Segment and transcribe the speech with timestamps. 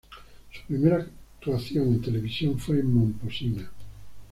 [0.51, 3.69] Su primera actuación en televisión fue en Momposina.